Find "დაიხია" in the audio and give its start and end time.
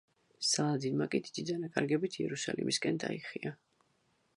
3.05-3.59